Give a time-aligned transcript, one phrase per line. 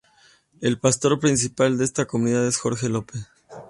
[0.61, 3.27] El pastor principal de esta comunidad es Jorge Lopez.